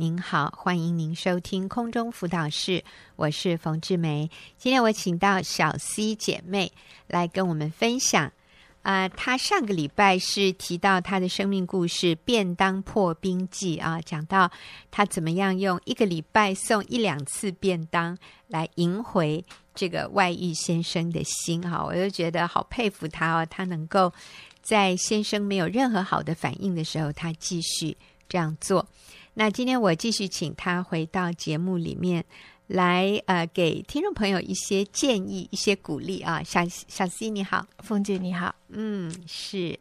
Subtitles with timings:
[0.00, 2.82] 您好，欢迎您收听空中辅导室，
[3.16, 4.30] 我是冯志梅。
[4.56, 6.72] 今天我请到小 C 姐妹
[7.06, 8.32] 来跟我们分享。
[8.80, 14.50] 啊、她上个礼拜是提到她的生命故事《便当破冰记》啊，讲到
[14.90, 19.44] 她怎么样用一个礼拜送一两次便当来赢回
[19.74, 24.10] 这个外遇先生的心哈，我就觉得好佩服她哦，她能够
[24.62, 27.94] 在先生没有任何好的反应的时候，她继续
[28.30, 28.88] 这样做。
[29.34, 32.24] 那今天我继续请他回到节目里面。
[32.66, 36.40] 来，呃，给听众朋友一些建议，一些鼓励啊。
[36.44, 39.76] 小小 C 你好，凤姐你好，嗯，是，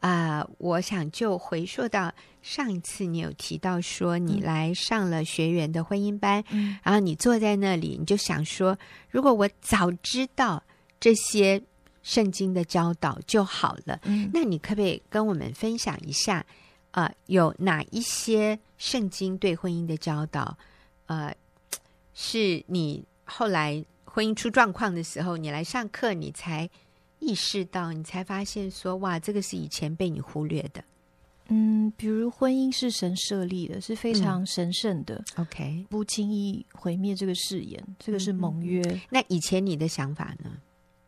[0.00, 2.10] 啊、呃，我想就回溯到
[2.40, 8.74] 上一次你有提到说你来上了学员的婚姻班，嗯，然后你坐在那里，你就想说，
[9.10, 10.62] 如果我早知道
[10.98, 11.62] 这些
[12.02, 16.42] 圣经的教导就好了，嗯，那你可不可以跟我们分享一下，
[16.94, 20.56] 啊、呃，有哪一些圣经对婚姻的教导，
[21.06, 21.34] 呃？
[22.16, 26.70] 是你后来婚姻出状况的时候，你来上课，你才
[27.18, 30.84] 意识到，你才发现说，哇，这个是以前被你忽略的。
[31.48, 35.16] 嗯，比如婚姻是神设立的，是非常神圣的。
[35.34, 38.80] 嗯、OK，不轻易毁灭这个誓言，这个是盟约。
[38.82, 40.52] 嗯、那以前你的想法呢？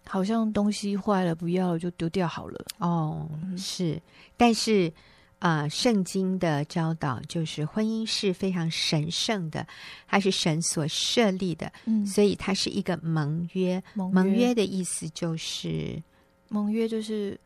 [0.09, 2.65] 好像东西坏了，不要了就丢掉好了。
[2.79, 4.03] 哦，嗯、是，
[4.37, 4.93] 但是。
[5.39, 9.67] 啊、呃，圣经的教导就是婚姻是非常神圣的，
[10.09, 13.83] 它是神所设立的，嗯，所以它是一个盟约。
[13.95, 16.03] 盟约，盟约的意思就是，
[16.49, 17.39] 盟约就是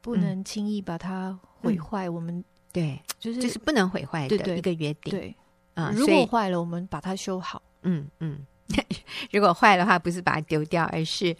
[0.00, 2.08] 不能轻易把它毁坏。
[2.08, 5.10] 我们、嗯、对，就是就是不能毁坏的一个约定。
[5.10, 5.34] 对，
[5.74, 7.60] 啊、嗯，如果坏了，我们把它修好。
[7.82, 8.46] 嗯嗯，
[9.32, 11.36] 如果坏的话，不是把它丢掉，而是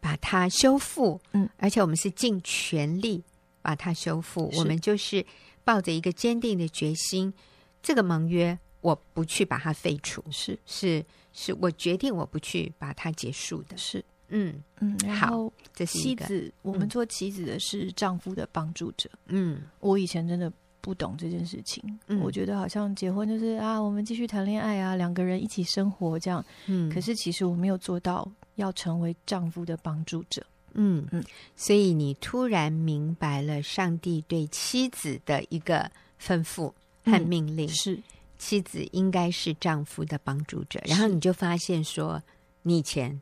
[0.00, 1.20] 把它修复。
[1.32, 3.24] 嗯，而且我们是尽全力。
[3.66, 5.26] 把它修复，我们就是
[5.64, 7.34] 抱着一个坚定的决心，
[7.82, 14.96] 这个盟约我不去把它废除，是是是，我决定我不去把它结束的，是嗯嗯。
[15.04, 19.10] 然后这妻子，我们做妻子的是丈夫的帮助者。
[19.26, 26.44] 嗯，我以前真的不懂这件事情，嗯，我觉得好像结婚就是啊，我们继续谈恋爱啊，两个人一起生活这样。
[26.66, 30.46] 嗯，可是其实我没有做到要成为丈夫的帮助者。
[30.76, 31.06] 嗯。
[31.10, 31.24] 嗯，
[31.56, 35.90] 所以你突然明白了上帝对妻子的一个
[36.22, 36.72] 吩咐
[37.04, 38.02] 和命令，嗯、是。
[38.38, 42.22] 妻子应该是丈夫的帮助者，然后你就发现说，
[42.60, 43.18] 你以前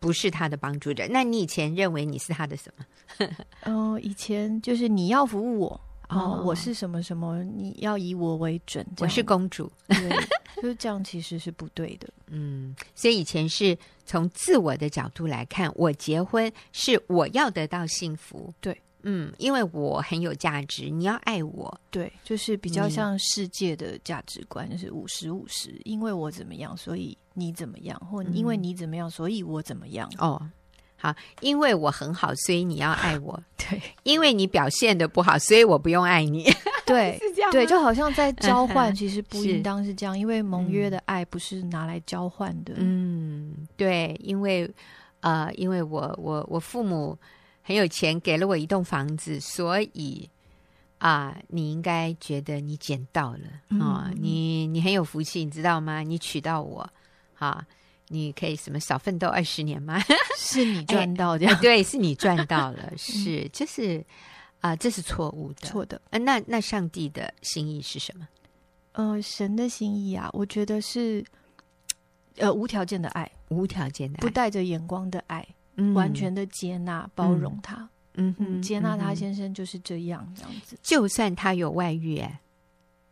[0.00, 2.84] 不是他的帮助者，那你以前认为你是他的什么？
[3.70, 5.80] 哦、呃，以前就是你要服务我。
[6.08, 7.42] 哦，我是什么什么？
[7.44, 8.86] 你要以我为准。
[9.00, 10.10] 我是公主，对，
[10.56, 12.08] 就是这样，其实是不对的。
[12.28, 18.52] 嗯，所以以前是从自我的角度来看，我结婚是我要得到幸福。
[18.60, 21.80] 对，嗯，因为我很有价值，你要爱我。
[21.90, 30.08] 对，就是比较像世界的价值观，就是五十五十，因为我怎么样，所以你怎么样，或因为你怎么样，所以我怎么样。
[30.18, 30.50] 嗯、哦。
[31.04, 33.38] 好，因为我很好，所以你要爱我。
[33.58, 36.44] 对，因为你表现的不好，所以我不用爱你。
[36.86, 37.50] 对， 是这样。
[37.50, 42.72] 对，就好像在交换，其实不应当是这样，因为盟约的爱不是拿来交换的。
[42.78, 44.66] 嗯，对，因为
[45.20, 47.18] 呃，因为我我我父母
[47.62, 50.26] 很有钱，给了我一栋房子，所以
[50.96, 56.00] 啊、呃，你应该觉得你捡到了啊、嗯，你你很有福气，你知道吗？
[56.00, 56.88] 你娶到我，
[57.38, 57.62] 啊。
[58.08, 59.98] 你可以什么少奋斗二十年吗？
[60.38, 61.60] 是你赚到这样、哎？
[61.60, 63.98] 对，是你赚到了， 是，就是
[64.60, 66.00] 啊、呃，这是错误的，错的。
[66.10, 68.28] 呃、那那上帝的心意是什么？
[68.92, 71.24] 呃，神的心意啊，我觉得是
[72.36, 78.34] 呃无条件的爱，无条件的爱，不带着眼光的爱，嗯、完全的接纳、包容他，嗯。
[78.38, 82.40] 哼，接纳他先生就是这样、嗯、这样子，就算他有外遇，哎，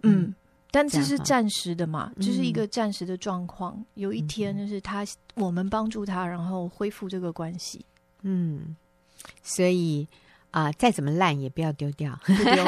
[0.03, 0.35] 嗯。
[0.73, 3.87] 嗯但这是暂时的嘛，这、就是一个暂时的状况、嗯。
[3.97, 7.85] 有一天，就是他，我们帮助他，然后恢复这个关系。
[8.23, 8.75] 嗯，
[9.43, 10.09] 所以
[10.51, 12.65] 啊、呃，再怎么烂也不要丢掉， 不丢，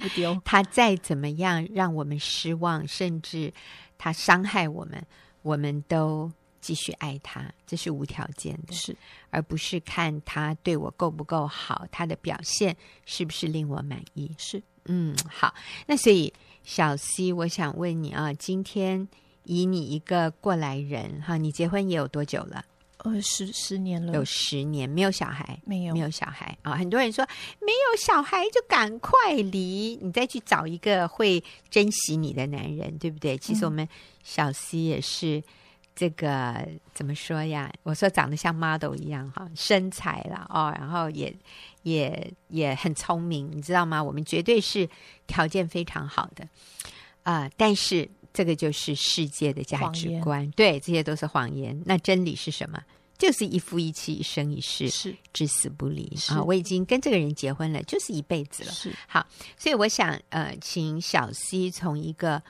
[0.00, 0.38] 不丢。
[0.44, 3.50] 他再怎么样让我们失望，甚至
[3.96, 5.02] 他伤害我们，
[5.40, 6.30] 我们都
[6.60, 8.94] 继续爱他，这是无条件的，是，
[9.30, 14.30] 而不是看他对我够不够好，他的表现是不是令我满意。
[14.36, 15.54] 是，嗯，好，
[15.86, 16.30] 那所以。
[16.64, 19.06] 小 C，我想问你啊，今天
[19.44, 22.64] 以你一个过来人哈，你结婚也有多久了？
[22.98, 26.74] 呃，十十年了，有十年，没有小孩，没有，没有小孩啊。
[26.74, 27.22] 很多人说
[27.60, 33.36] 没有小孩就赶快离，你再去找一个会珍惜你的男人，对不对？
[33.36, 33.86] 其实我们
[34.22, 35.42] 小 C 也是。
[35.96, 37.72] 这个怎么说呀？
[37.84, 41.32] 我说长得像 model 一样哈，身材了哦，然后也
[41.84, 44.02] 也也很聪明，你知道吗？
[44.02, 44.88] 我们绝对是
[45.28, 46.44] 条件非常好的
[47.22, 51.80] 啊、呃，但是这个就是世界的价值观，对，这些都是谎言。
[51.86, 52.82] 那真理是什么？
[53.16, 56.42] 就是一夫一妻，一生一世，是至死不离啊！
[56.42, 58.72] 我已经跟这个人结婚了，就是一辈子了。
[58.72, 59.24] 是好，
[59.56, 62.42] 所以我想呃，请小 C 从一个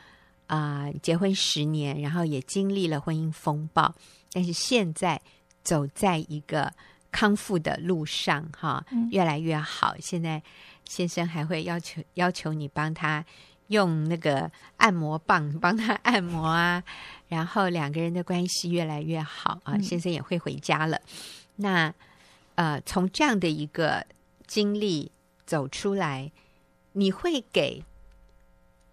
[0.46, 3.94] 啊、呃、结婚十年，然后也经历了婚姻风暴，
[4.32, 5.20] 但是现在
[5.62, 6.72] 走在一个
[7.14, 9.94] 康复的路上，哈，越来越好。
[9.94, 10.42] 嗯、现在
[10.84, 13.24] 先生还会要求要求你帮他。
[13.68, 16.84] 用那个按摩棒 帮他按摩啊，
[17.28, 19.78] 然后两个人的关系越来越好啊。
[19.78, 20.98] 先生也会回家了。
[20.98, 21.10] 嗯、
[21.56, 21.94] 那
[22.56, 24.06] 呃，从这样的一个
[24.46, 25.10] 经历
[25.46, 26.30] 走出来，
[26.92, 27.82] 你会给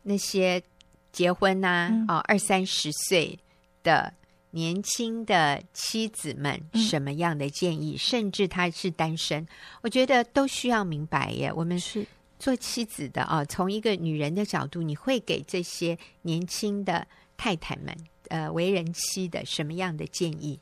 [0.03, 0.63] 那些
[1.11, 3.37] 结婚呐哦、二三十岁
[3.83, 4.13] 的
[4.51, 7.95] 年轻的妻子们什么样的建议？
[7.95, 9.45] 嗯、甚至他是单身，
[9.81, 11.51] 我觉得都需要明白耶。
[11.51, 12.05] 我们是。
[12.41, 17.05] 做妻子的啊，从一个女人的角度，你会给这些年轻的
[17.37, 17.95] 太太们，
[18.29, 20.59] 呃，为人妻的什么样的建议？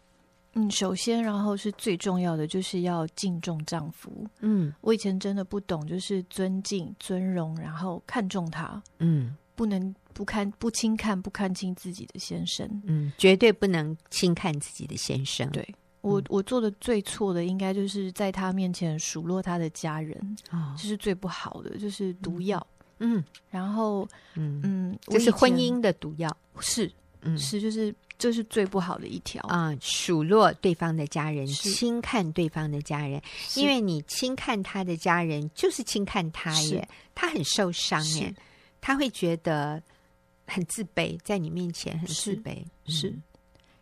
[0.56, 4.12] 嗯，首先，然后是最重要的，就是要敬重丈夫。
[4.42, 8.84] 嗯，我以前真的不懂，就是尊敬、尊荣，然后看重他。
[8.98, 12.66] 嗯，不能不看、不轻看、不看清自己的先生。
[12.86, 15.50] 嗯，绝对不能轻看自己的先生。
[15.50, 15.68] 对。
[16.00, 20.18] 我我做的最错的，应该就是在他面前数落他的家人，
[20.50, 22.66] 哦，这是最不好的，就是毒药。
[23.00, 26.90] 嗯，然后，嗯嗯，这是婚姻的毒药，是，
[27.20, 33.22] 嗯，是，就是这是最不好的一条啊，数落对方的家人，轻看对方的家人，
[33.58, 38.34] 因为你轻看他的家人，就是轻看他耶，他很受伤耶，
[38.82, 39.82] 他会觉得
[40.48, 43.14] 很自卑，在你面前很自卑，是。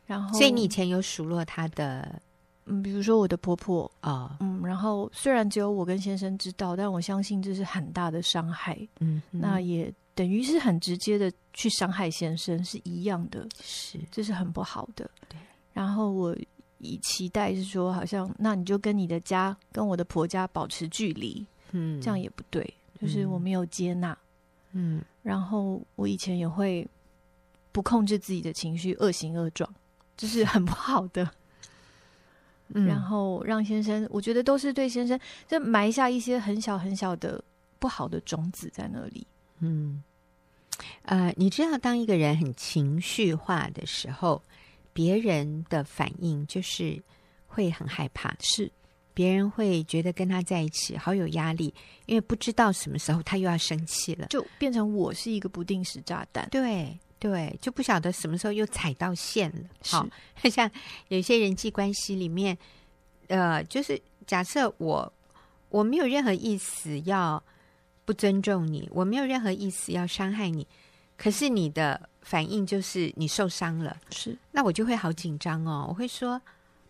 [0.06, 2.22] 然后，所以你以前有数落他的，
[2.66, 15.38] 嗯，比如说我的婆婆啊，哦、嗯，然后虽然只有我跟先生知道，但我相信这是很大的伤害，嗯，那也等于是很直接的去伤害先生，是一样的，是，这是很不好的，对。
[15.74, 16.36] 然后我
[16.80, 24.18] 以期待是说，好像那你就跟你的家，跟我的婆家保持距离，嗯，这样也不对，就是我没有接纳，
[24.72, 26.88] 嗯，然后我以前也会
[27.72, 29.72] 不控制自己的情绪，恶行恶状。
[30.18, 31.30] 这是很不好的，
[32.70, 37.44] 嗯、然后让先生，我觉得都是对先生，就埋下一些很小很小的
[37.78, 39.28] 不好的种子在那里。
[39.60, 40.04] 嗯，
[41.04, 44.42] 呃，你知道，当一个人很情绪化的时候，
[44.92, 47.00] 别人的反应就是
[47.46, 48.72] 会很害怕，是
[49.18, 51.74] 别人会觉得跟他在一起好有压力，
[52.06, 56.48] 因为不知道什么时候他又要生气了，就变成我是一个不定时炸弹。
[56.52, 56.96] 对。
[57.20, 59.64] 对，就不晓得什么时候又踩到线了。
[59.90, 60.08] 好，
[60.52, 60.70] 像
[61.08, 62.56] 有些人际关系里面，
[63.26, 65.12] 呃，就是假设我
[65.70, 67.44] 我没有任何意思要
[68.06, 70.68] 不尊重你，我没有任何意思要伤害你，
[71.18, 75.88] 可是你的反应就是你受伤了，是，那我就会好紧张哦。
[75.90, 76.40] 我会说，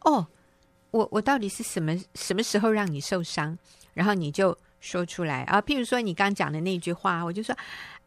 [0.01, 0.27] 哦，
[0.91, 3.57] 我我到底是什么什么时候让你受伤？
[3.93, 7.55] 然后你就说出来啊，譬如说你刚讲的那句话，我就说，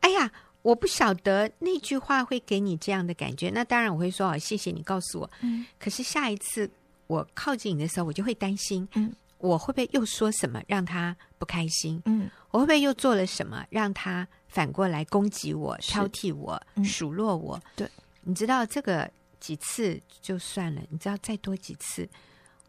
[0.01, 0.31] 哎呀。
[0.63, 5.31] 我不晓得那句话会给你这样的感觉，那当然我会说哦，谢谢你告诉我。
[5.41, 6.71] 嗯，可是下一次
[7.07, 11.99] 我靠近你的时候，我就会担心，嗯，我会不会又说什么让他不开心？
[12.05, 17.59] 嗯，我会不会又做了什么让他反过来攻击我、挑剔我、数落我？
[17.75, 17.89] 对，
[18.21, 19.11] 你知道这个
[19.41, 22.07] 几次就算了，你知道再多几次，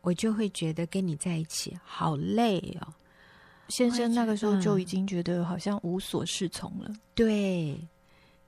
[0.02, 2.94] 我就会觉得跟你在一起好累哦。
[3.70, 7.80] 先生那个时候就已经觉得好像无所适从了，对，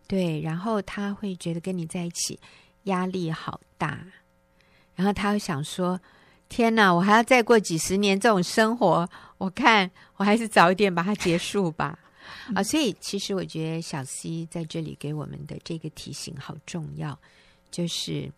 [0.05, 2.38] 对，然后他会觉得跟你在一起
[2.83, 4.05] 压力好大，
[4.95, 5.98] 然后他会想说
[6.50, 11.98] ：“天哪，我还要再过几十年这种生活，我看我还是早一点把它结束吧。”
[12.53, 17.17] 啊，所以其实我觉得小 C 在这里给我们的这个提醒好重要，
[17.72, 18.29] 就是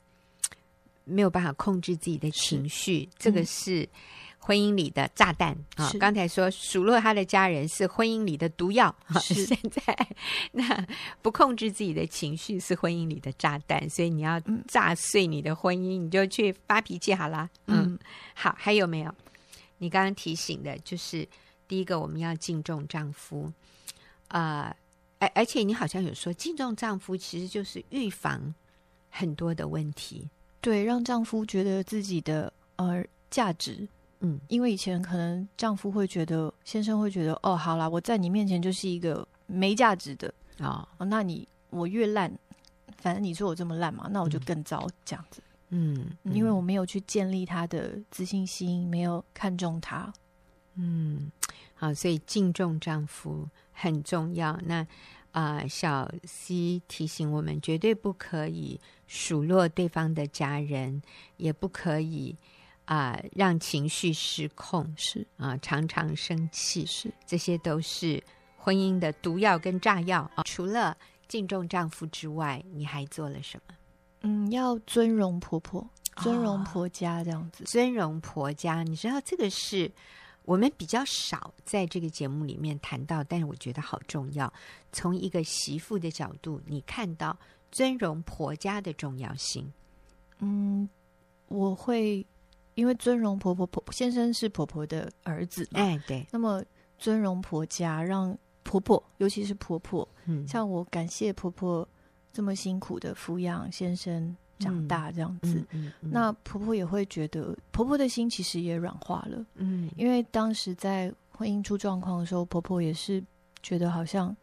[1.05, 3.88] 没有办法控制自己的情绪，这个是。
[4.38, 5.91] 婚姻里的炸弹啊！
[6.00, 10.07] 刚才说数落他的家人是婚姻里的毒药，是 现在
[10.51, 10.88] 那
[11.24, 17.50] 不控制自己的情绪是婚姻里的炸弹，所以你要炸碎你的婚姻，你就去发脾气好了。
[17.65, 17.97] 嗯，
[18.35, 19.12] 好，还有没有？
[19.79, 21.27] 你刚刚提醒的就是
[21.67, 23.51] 第一个，我们要敬重丈夫
[24.27, 24.75] 啊，
[25.17, 28.53] 而、呃、而且你好像有说敬重丈夫其实就是预防
[29.09, 30.29] 很多的问题，
[30.65, 33.88] 对，让丈夫觉得自己的呃价值。
[34.22, 42.36] 嗯，因为以前可能丈夫会觉得，先生会觉得，哦，好啦，我在你面前就是一个没价值的啊、哦，那你我越烂，
[42.98, 45.39] 反正你说我这么烂嘛，那我就更糟这样子。
[45.69, 50.12] 嗯，因为我没有去建立他的自信心，没有看重他。
[50.74, 51.31] 嗯，
[51.75, 54.60] 好，所以敬重丈夫很重要。
[54.65, 54.88] 那
[55.36, 61.01] 啊、呃，小 C 提醒我们，绝对不可以数落对方的家人，
[61.36, 62.34] 也不可以
[62.86, 68.24] 啊、呃、让情绪失控，是啊、呃，常常生气，是这些都是
[68.56, 70.44] 婚姻的毒药跟炸药啊、呃。
[70.46, 70.96] 除了
[71.27, 73.75] 敬重丈夫之外，你还做了什么？
[74.22, 75.86] 嗯，要尊荣婆婆，
[76.24, 79.92] 尊荣婆家这样子，哦、尊荣婆家，你知道这个是。
[80.45, 84.51] 我们比较少在这个节目里面谈到，但是我觉得好重要。
[84.91, 87.37] 从一个媳妇的角度，你看到
[87.71, 89.71] 尊荣婆家的重要性。
[90.39, 90.87] 嗯，
[91.47, 92.25] 我会
[92.75, 96.25] 因为尊荣婆婆婆先生是婆婆的儿子嘛，哎，对。
[96.31, 96.63] 那么
[96.97, 101.87] 尊荣婆家，让婆婆，尤其是婆婆，嗯，像我感谢婆婆
[102.31, 104.35] 这么辛苦的抚养先生。
[104.57, 105.63] 长大这样子，
[106.00, 109.45] 那婆婆也会觉得，婆婆的心其实也软化了。
[109.55, 113.21] 嗯，因为当时在婚姻出状况的时候，婆婆也是
[113.62, 114.35] 觉得好像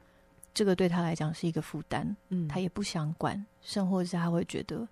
[0.53, 2.15] 这个对她来讲是一个负担。
[2.29, 4.87] 嗯，她也不想管，甚或是她会觉得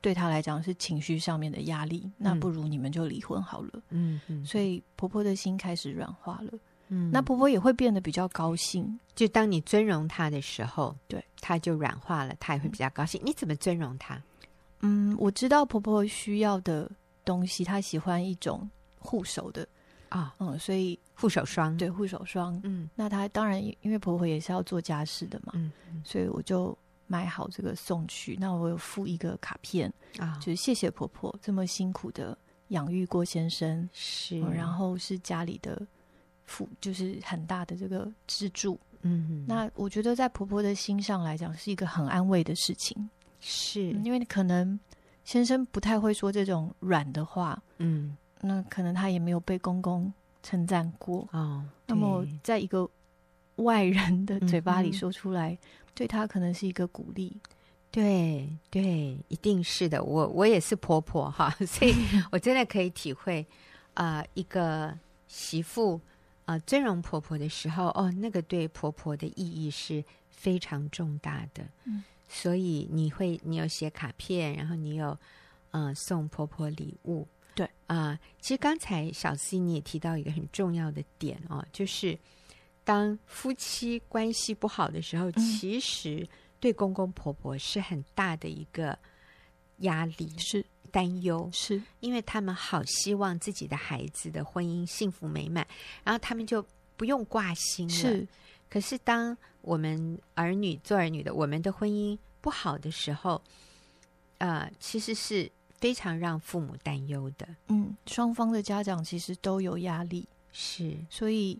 [0.00, 2.02] 对她来讲是情绪上面的压力。
[2.04, 3.82] 嗯、那不如你们就离婚好了。
[3.90, 6.58] 嗯嗯，所以婆婆的心开始软化了。
[6.88, 8.98] 嗯，那婆婆也会变得比较高兴。
[9.14, 13.20] 就当你尊容她的时候，对，她就软化了，她也会比较高兴。
[13.20, 14.18] 嗯、你怎么尊容她？
[14.80, 16.90] 嗯，我知道婆婆需要的
[17.24, 18.68] 东西，她喜欢一种
[18.98, 19.66] 护手的
[20.08, 28.36] 啊，嗯，所以护手霜，对，护手霜，嗯，那她当然因为婆婆也是要做家事的嘛，嗯，嗯，所以我就买好这个送去。
[28.40, 32.36] 那我有附一个卡片啊，就是谢谢婆婆这么辛苦的
[32.68, 35.80] 养育郭先生，是，嗯，然后是家里的
[36.44, 43.08] 父，就是很大的这个支柱，嗯，那我觉得在婆婆的心上来讲，是一个很安慰的事情。
[43.40, 44.78] 是、嗯、因为可能
[45.24, 51.64] 先生不太会说这种软的话，嗯，那可能他也没有被公公称赞过哦。
[51.86, 52.88] 那么在一个
[53.56, 55.58] 外人的嘴巴里说出来，嗯、
[55.94, 57.36] 对他可能是一个鼓励。
[57.90, 60.04] 对对，一定是的。
[60.04, 61.94] 我我也是婆婆哈， 所以
[62.30, 63.44] 我真的可以体会
[63.94, 65.94] 啊、呃，一个媳妇
[66.44, 71.64] 啊、呃、尊荣婆婆的时候，哦，那个对婆婆的意义是非常重大的。
[71.84, 72.04] 嗯。
[72.28, 75.18] 所以你会，你有写卡片，然后你有，
[75.70, 78.20] 嗯、呃，送婆婆礼物，对啊、呃。
[78.40, 82.18] 其实刚才小 C 你也提到一个很重要的点哦，就是
[82.84, 86.28] 当夫妻关系不好的时候，嗯、其实
[86.60, 88.98] 对公公婆婆是很大的一个
[89.78, 95.66] 压力，是担忧，是因为他们好希望自己的孩子的婚姻幸福美满，
[96.04, 96.62] 然后他们就
[96.96, 97.94] 不用挂心了。
[97.94, 98.28] 是。
[98.70, 103.40] 可是，当我们儿女做儿女的，我们的婚姻不好的时候，
[104.38, 107.48] 呃，其实是非常让父母担忧的。
[107.68, 110.94] 嗯，双方的家长其实都有压力，是。
[111.08, 111.58] 所以，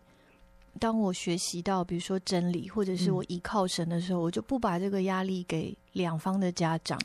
[0.79, 7.01] 当我学习到，比如说真理，或者是我依靠神的时候，嗯、我就不把这个压力给两方的家长，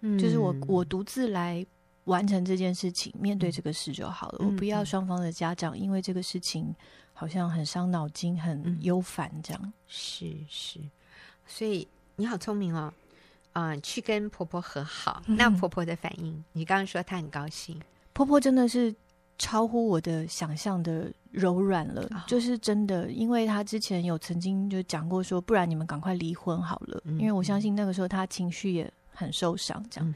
[0.00, 1.64] 嗯、就是我我独自来
[2.04, 4.38] 完成这件事情，面对这个事就好了。
[4.40, 6.74] 嗯、我不要双方的家长因为这个事情。
[7.22, 10.80] 好像很伤脑筋，很忧烦，这样、嗯、是是，
[11.46, 11.86] 所以
[12.16, 12.92] 你好聪明哦，
[13.52, 17.80] 啊、呃，去跟婆婆和好，嗯、那婆婆的反应，你刚刚说她很高兴，
[18.12, 18.92] 婆婆真的是
[19.38, 30.14] 超乎我的想象的柔软了，哦、就是真的，因为她之前有曾经就讲过说，不然你们赶快离婚好了，嗯、因为我相信那个时候她情绪也很受伤，这样，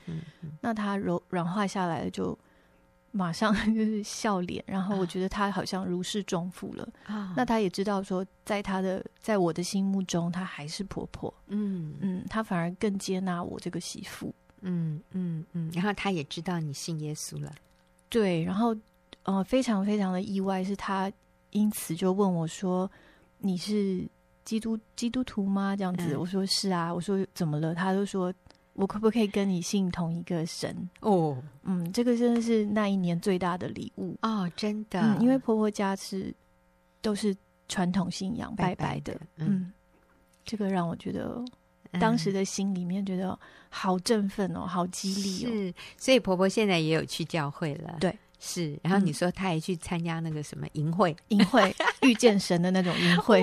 [0.60, 2.36] 那她柔软化下来了就。
[3.16, 6.88] 马上 就是笑脸，然后我觉得他好像如释重负了。
[7.06, 11.32] 啊，那他也知道说，在他的在我的心目中，他还是婆婆。
[11.46, 14.32] 嗯嗯，他反而更接纳我这个媳妇。
[14.61, 17.50] 嗯嗯嗯，然后他也知道你信耶稣了。
[18.08, 18.76] 对，然后
[19.25, 21.11] 呃，非常非常的意外，是他
[21.50, 22.90] 因此就问我说
[23.38, 24.06] ：“你是
[24.44, 26.92] 基督基督徒吗？”这样子，嗯、我说是啊。
[26.92, 27.75] 我说怎么了？
[27.75, 28.32] 他就说。
[28.76, 30.88] 我可不可以跟你信同一个神？
[31.00, 34.16] 哦，嗯，这个真的是那一年最大的礼物。
[34.23, 36.33] 哦，真的，嗯，因为婆婆家是
[37.00, 37.35] 都是
[37.68, 39.73] 传统信仰拜拜的，嗯，
[40.45, 41.42] 这个让我觉得
[41.99, 43.38] 当时的心里面觉得
[43.71, 45.49] 好振奋哦，好激励哦。
[45.50, 48.78] 是，所以婆婆现在也有去教会了，对，是。
[48.83, 53.43] 然后你说他也去参加那个什么淫会， 营会遇见神的那种淫会。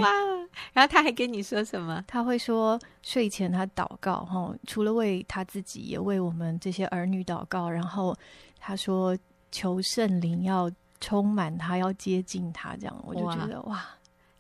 [0.72, 2.04] 然后他还跟你说什么？
[2.08, 7.68] 他会说睡前他祷告，哈，除了为他自己，也为我们这些儿女祷告。
[7.70, 8.16] 然后
[8.60, 9.18] 他说
[9.52, 10.70] 求圣灵要
[11.02, 13.84] 充满他，要接近他，这样我就觉得哇，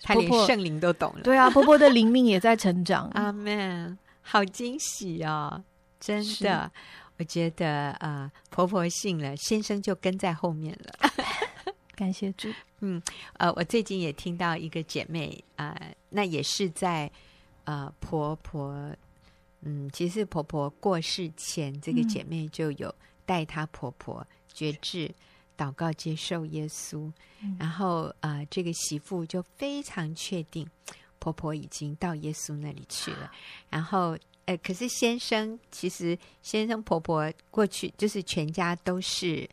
[0.01, 1.21] 他连圣灵都懂了。
[1.23, 3.09] 对啊，婆婆的灵命也在成长。
[3.15, 5.63] 阿门，好惊喜哦！
[5.99, 6.71] 真的，是
[7.23, 11.09] 我觉得啊、呃，婆婆信了，先生就跟在后面了。
[11.95, 12.49] 感谢主。
[12.81, 13.01] 嗯，
[13.37, 17.09] 呃，我最近也听到一个姐妹啊、呃，那也是在
[17.63, 18.93] 呃婆婆，
[19.61, 22.93] 嗯，其实婆婆过世前，这个姐妹就有
[23.25, 25.09] 带她婆婆决志
[25.57, 27.09] 祷告接受耶稣，
[27.41, 30.69] 嗯、然后呃，这个媳妇就非常确定
[31.19, 33.31] 婆婆已经到耶稣那里去了，
[33.69, 34.17] 然后。
[34.45, 39.49] 呃，可是先生其实先生婆婆过去就是全家都是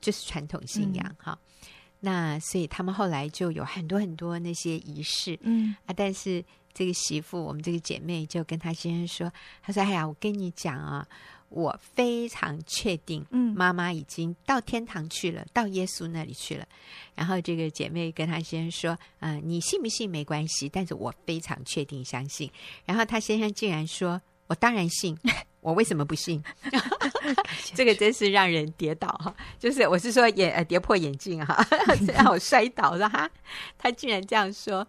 [0.00, 1.68] 就是传统信仰哈、嗯，
[2.00, 9.32] 那所以他们后来就有很多很多那些仪式，嗯啊，但是这个媳妇我们这个姐妹就跟她先生说，
[9.62, 11.08] 她说：“哎呀，我跟你讲啊，
[11.48, 16.68] 我非常确定，嗯，妈妈已经到天堂去了，到耶稣那里去了。”
[17.16, 22.50] 然后这个姐妹跟她先生说：“啊、呃，你信不信没关系，但是我非常确定相信。”
[22.84, 24.20] 然后她先生竟然说。
[24.46, 25.16] 我当然信，
[25.60, 26.42] 我为什么不信？
[27.74, 29.34] 这个真是让人跌倒哈！
[29.58, 31.66] 就是我是说眼呃跌破眼镜哈，
[32.14, 33.28] 让我摔倒了哈。
[33.78, 34.86] 他竟然这样说，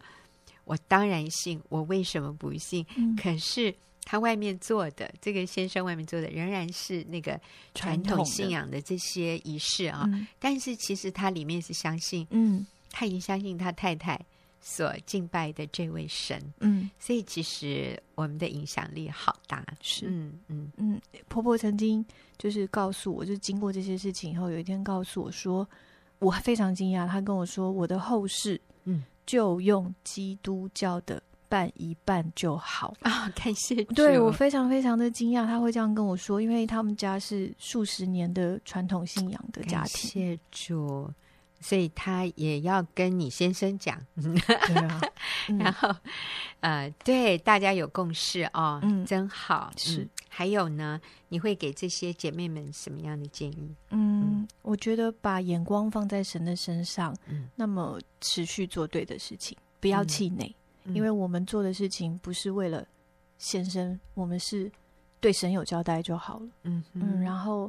[0.66, 2.86] 我当然信，我为什么不信？
[2.98, 7.40] 嗯、可是他外面做的这个先生外面做的仍然是那个
[7.74, 10.06] 传统信仰的这些仪式啊。
[10.38, 14.20] 但是其实他里面是相信，嗯，他已经相信他太太。
[14.68, 21.00] 所敬拜的这位神，嗯，所以其实我们的影响力好大，是，嗯嗯嗯。
[21.28, 22.04] 婆婆曾经
[22.36, 25.70] 就是告诉我，就经过这些事情以后，有一天告诉我说，
[26.18, 27.08] 我非常惊讶。
[27.08, 33.30] 她跟我说，我的后事，嗯，就用基督教的办一办就好啊。
[33.38, 40.10] 感谢，对我非常非常的惊讶，她会这样跟我说，因为他们家是数十年的传统信仰的家庭。
[40.10, 41.08] 谢主。
[41.62, 45.02] 所以他也要跟你先生讲，对啊，
[45.60, 45.94] 然后
[46.60, 49.72] 呃，对大家有共识哦，嗯，真好。
[49.78, 53.76] 是，嗯，还有呢，你会给这些姐妹们什么样的建议？
[53.90, 62.86] 嗯，嗯，我觉得把眼光放在神的身上，嗯，那么持续做对的事情，不要气馁，嗯，因为我们做的事情不是为了
[63.38, 64.72] 先生，我们是
[65.20, 66.48] 对神有交代就好了。
[66.64, 67.68] 嗯嗯，然后。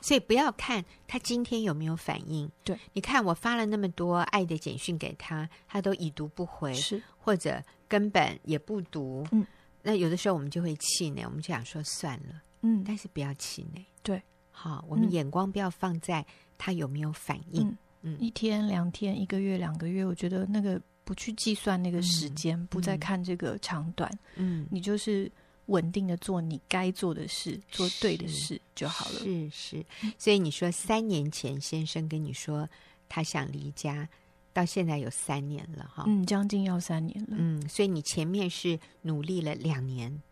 [0.00, 9.46] 所以不要看他今天有没有反应，对，你看我发了那么多爱的简讯给他，他都已读不回，是或者根本也不读，嗯，
[9.82, 16.26] 那有的时候我们就会气馁，我们就想说算了，嗯，但是不要气馁，对，好，我们眼光不要放在
[16.58, 25.30] 他有没有反应，嗯，嗯，一天两天一个月两个月，我觉得那个不去计算那个时间，嗯，不再看这个长短，嗯，你就是。
[25.68, 29.20] 稳定的做你该做的事，做对的事就好了。
[29.20, 29.86] 是是，
[30.18, 32.68] 所以你说三年前先生跟你说
[33.08, 34.08] 他想离家，
[34.52, 37.36] 到现在有三年了哈，嗯，将近要三年了。
[37.38, 40.22] 嗯，所以你前面是努力了两年，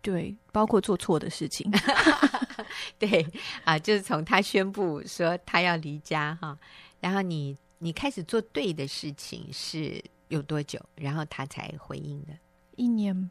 [0.00, 1.70] 对，包括做错的事情，
[2.98, 3.26] 对
[3.64, 6.56] 啊，就是从他宣布说他要离家哈，
[7.00, 10.80] 然后你你开始做对的事情是有多久？
[10.94, 12.32] 然后他才回应的？
[12.76, 13.28] 一年。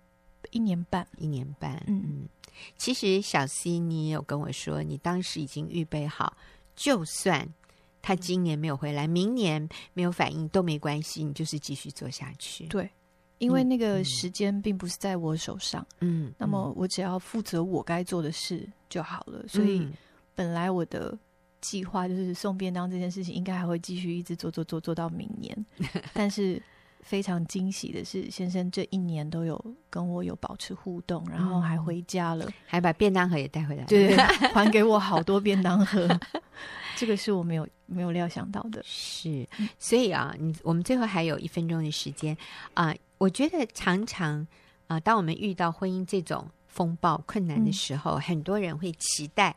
[0.56, 2.30] 一年半，一年半，嗯嗯。
[2.78, 6.38] 其实小 C，你也有跟我说，你当时已经预备好，
[6.74, 7.46] 就算
[8.02, 12.66] 他今年没有回来，明年没有反应都没关系，你就是继续做下去。
[12.68, 12.90] 对，
[13.40, 19.40] 因为那个时间并不是在我手上，嗯，那么我只要负责我该做的事就好了。
[19.44, 19.86] 嗯，所以
[20.34, 21.18] 本来我的
[21.60, 25.66] 计划就是送便当这件事情，应该还会继续一直做做做做到明年，
[26.16, 26.64] 但是。
[27.06, 34.18] 非常惊喜的是，先生这一年都有跟我有保持互动，然后还回家了，还把便当盒也带回来了，对，
[34.52, 36.10] 还给我好多便当盒，
[36.98, 38.82] 这个是我没有没有料想到的。
[38.84, 42.36] 是，所以啊，你我们最后还有一分钟的时间
[42.74, 44.46] 啊，我觉得常常
[44.88, 49.56] 啊，当我们遇到婚姻这种风暴困难的时候，嗯、很多人会期待。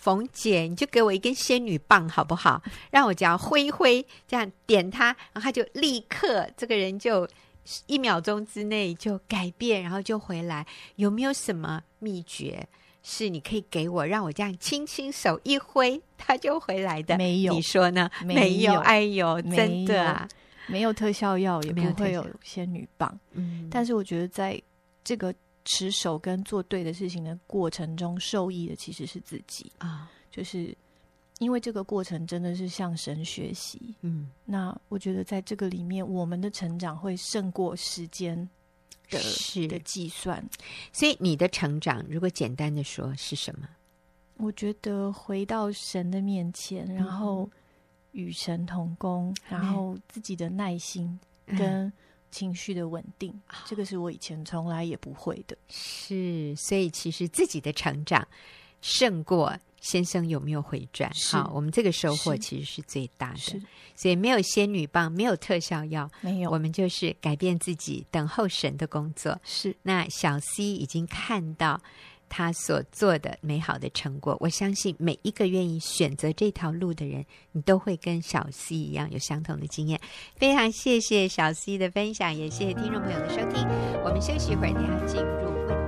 [0.00, 2.62] 冯姐，你就给我一根仙女棒好不好？
[2.90, 7.28] 让我这样挥挥，这样点它，然后他就立刻，这个人就
[7.86, 10.66] 一秒钟之内就改变，然后就回来。
[10.96, 12.66] 有没有什么秘诀
[13.02, 17.18] 是你可以给我，让我这样轻轻手一挥，他就回来的？
[17.18, 18.10] 没有，你说呢？
[18.24, 20.26] 没有，哎呦，真的啊，
[20.66, 23.20] 没有特效药，也不会有仙女棒。
[23.32, 24.58] 嗯，但是我觉得在
[25.04, 25.34] 这个。
[25.64, 30.76] 持守跟做对的事情的过程中，受益的其实是自己啊，就是
[31.38, 33.94] 因为这个过程真的是向神学习。
[34.00, 38.48] 嗯，那我觉得在这个里面，我们的成长会胜过时间
[39.10, 39.18] 的
[39.68, 40.42] 的计算。
[40.92, 43.68] 所以你的成长，如果简单的说是什么？
[44.38, 47.48] 我觉得回到神的面前，然后
[48.12, 51.92] 与神同工，然后自己的耐心跟。
[52.30, 55.56] 情绪的稳定，这个是我以前从来也不会的。
[55.68, 58.26] 是，所以其实自己的成长
[58.80, 61.10] 胜过先生有没有回转？
[61.30, 63.60] 好，我们这个收获其实是最大的。
[63.94, 69.38] 所以没有仙女棒，没有特效药，没有，我们就是改变自己，等候神的工作。
[69.44, 71.80] 是，那小 C 已经看到
[72.30, 74.34] 他所做的美好的成果。
[74.40, 80.00] 我相信每一个愿意选择这条路的人，你都会跟小 C 一样有相同的经验。
[80.36, 83.66] 非常谢谢小 C 的分享，也谢谢听众朋友的收听。
[84.02, 85.79] 我们休息一会儿，等下进入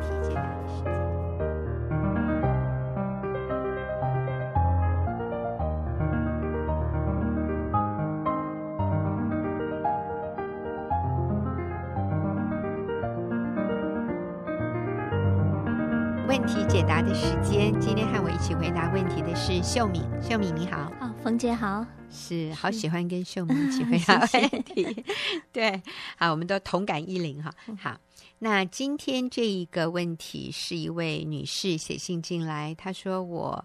[16.72, 20.02] 解答的时间，今天和我一起回答问题的是秀敏。
[20.22, 24.18] 秀敏你好，啊，冯姐好，是好喜欢跟秀敏一起回答。
[24.32, 25.04] 问题。
[25.52, 25.82] 对，
[26.16, 27.54] 好，我们都同感一零哈。
[27.78, 28.00] 好，
[28.38, 33.62] 那今天这一个问题是一位女士写信进来，她说我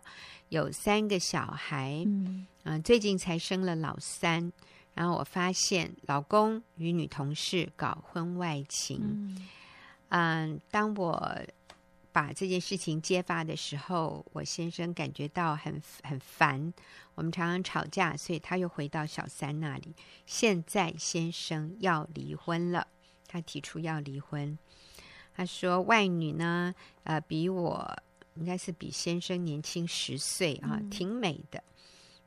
[0.49, 4.51] 有三个小孩，嗯、呃，最近才生了老三，
[4.93, 8.99] 然后我发现老公与女同事搞婚外情，
[10.09, 11.37] 嗯、呃，当我
[12.17, 16.73] 把这件事情揭发的时候，我先生感觉到很很烦，
[17.13, 19.93] 我们常常吵架，所以他又回到小三那里。
[20.25, 22.87] 现在先生要离婚了，
[23.27, 24.57] 他提出要离婚。
[25.35, 27.95] 他说外女呢，呃，比我
[28.33, 31.63] 应该是比先生年轻十岁啊，挺美的。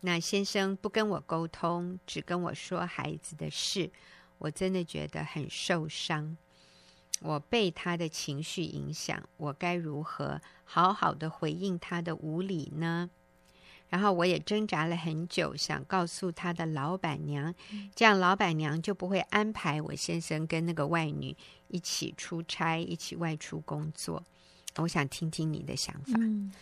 [0.02, 3.90] 那先生不跟我沟通，只跟我说孩子的事，
[4.38, 6.36] 我真的觉得很受伤。
[7.20, 13.08] 我被他的情绪影响，我该如何好好的回应他的无理呢？
[13.88, 17.52] 然后我也挣扎了很久，想告诉他的老板娘，
[17.94, 21.36] 这样老板娘就不会安排我先生跟那个外女
[21.68, 24.22] 一起出差，一起外出工作。
[24.76, 26.12] 我想听听你的想法。
[26.18, 26.52] 嗯、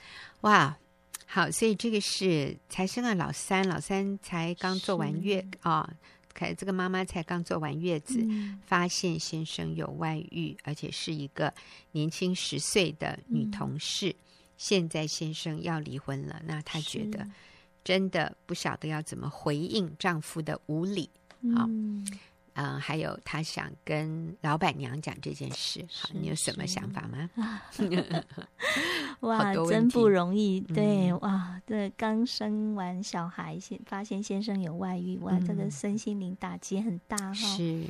[0.40, 0.78] 哇，
[1.26, 5.88] 好，所以这个是才生了老三，老三才刚做完月啊。
[6.56, 11.52] 这个妈妈才刚坐完月子，嗯、发现先生有外遇，而且是一个
[11.92, 14.10] 年轻十岁的女同事。
[14.10, 14.14] 嗯、
[14.56, 17.28] 现在先生要离婚了，那她觉得
[17.82, 21.10] 真的不晓得要怎么回应丈夫的无理。
[21.54, 21.66] 好。
[21.68, 22.06] 嗯
[22.58, 27.30] 嗯、呃，还有他想跟老板娘讲这件事，好，你有什么想法吗？
[29.20, 37.32] 哇，真不容易，对，嗯、哇，这刚生完小孩，先发现先生有外遇，哇，这个身心灵打击很大哈。
[37.34, 37.84] 是，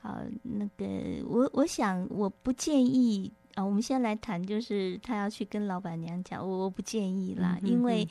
[0.00, 0.86] 啊，那个，
[1.26, 8.08] 我我想我不建议啊，我们先来谈，就是他要去跟老板娘讲，我我不建议啦，嗯、哼哼哼因为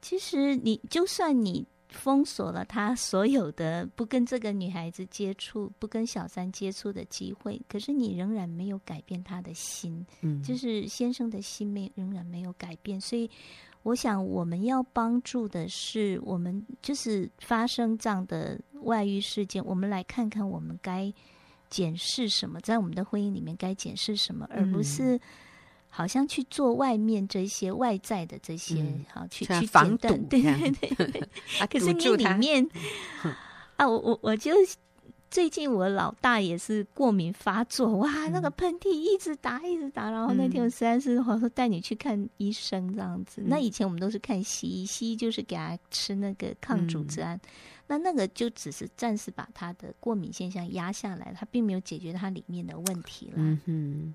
[0.00, 1.66] 其实你就算你。
[1.88, 13.30] 封锁了他所有的不跟这个女孩子接触、不跟小三接触的机会，可是你仍然没有改变他的心，嗯，就是先生的心没仍然没有改变，所以
[13.82, 21.12] 我想我们要帮助的是，我们就是发生这样的外遇事件，我们来看看我们该
[21.70, 25.20] 检视什么，在我们的婚姻里面该检视什么，而不是。
[25.96, 31.28] 好像去做外面这些外在的这些，嗯、好去去防堵，对对对对。
[31.72, 32.68] 可是你里面
[33.78, 34.52] 啊，我我我就
[35.30, 43.40] 最近我老大也是过敏发作，哇，嗯、那个喷嚏一直打一直打，然后那天我实在是我说带你去看医生这样子。
[43.40, 47.40] 嗯、那以前我们都是看西医，西医就是给他吃那个抗组织胺，嗯、
[47.86, 53.36] 那那个就只是暂时把他的过敏现象压下来，他并没有解决他里面的问题了。
[53.64, 54.14] 嗯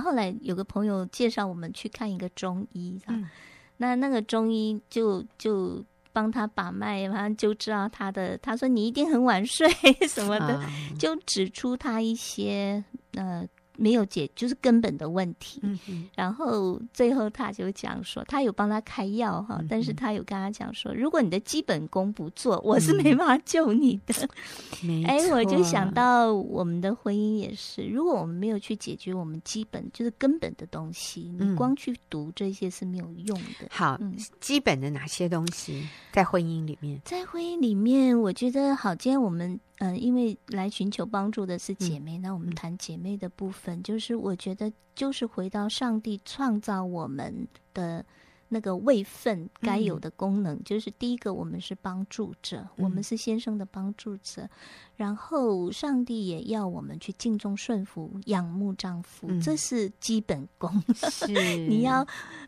[0.00, 0.02] 哼。
[0.02, 3.28] 然后后来有个朋友介绍我们去看一个中医，嗯、
[3.76, 8.36] 那那个中医就就帮他把脉，反正就知道他的。
[8.38, 9.68] 他说你一定很晚睡
[10.08, 13.46] 什么的，嗯、就指出他一些呃。
[13.76, 15.60] 没有解，就是根本的问题。
[15.62, 24.14] 嗯、然后最后他就讲说，他有帮他开药哈，嗯、但是他有跟他讲说，如果你的基本功不做，我是没办法救你的。
[24.84, 33.66] 嗯、哎，我就想到我们的婚姻也是，如果我们没有去解决我们基本就是根本的东西，嗯、你光去读这些是没有用的。
[33.70, 37.00] 好，嗯、基本的哪些东西在婚姻里面？
[37.04, 39.58] 在婚姻里面，我觉得好，今天我们。
[39.78, 48.04] 嗯，因为来寻求帮助的是姐妹，嗯、那我们谈姐妹的部分，嗯、就是我觉得就是回到上帝创造我们的。
[48.48, 54.48] 那个位分该有的功能，嗯、就是第一个，我们是帮助者，嗯、我们是先生的帮助者。
[54.96, 60.70] 然后，上帝也要我们去敬重、顺服、仰慕丈夫，嗯、这是基本功。
[60.94, 61.26] 是
[61.66, 62.06] 你要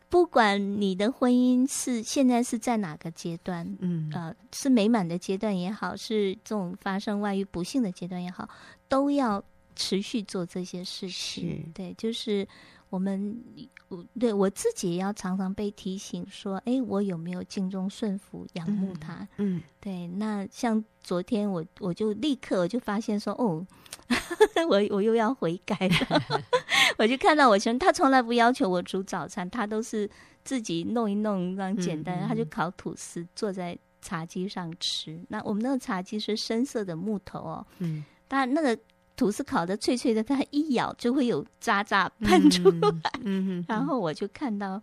[0.09, 8.49] 不管你的婚姻是现在是在哪个阶段，嗯，呃，是美满的阶段也好，是这种发生外遇不幸的阶段也好，
[8.89, 9.43] 都要
[9.75, 11.73] 持续做这些事情。
[11.75, 12.47] 对，就是。
[12.88, 13.42] 我们
[13.88, 19.27] 我对我自己也要常常被提醒说，哎，我有没有敬忠顺服、仰慕他？
[19.38, 20.07] 嗯，嗯对。
[20.07, 23.66] 那像昨天我我就立刻我就发现说，哦，
[24.70, 26.22] 我我又要悔改了。
[26.99, 30.09] 我就看到我先生，他从来不要求我煮早餐，他都是
[30.44, 32.27] 自己弄一弄，这样简单。
[32.27, 35.20] 他就烤吐司，坐在茶几上吃。
[35.29, 38.79] 那我们那个茶几是深色的木头哦，嗯，但那个。
[39.17, 43.11] 吐司烤的脆脆的，它一咬就会有渣渣喷出来。
[43.25, 44.81] 嗯嗯、然后我就看到，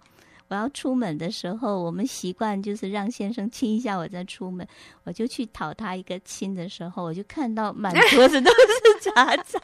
[0.48, 4.68] 我要出门的时候，我们习惯就是让先生亲一下我再出门。
[5.04, 9.62] 我就去讨他一个亲的时候，我就看到满 桌子都是渣渣，